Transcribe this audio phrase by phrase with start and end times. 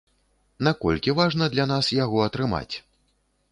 [0.67, 2.75] Наколькі важна для нас яго атрымаць?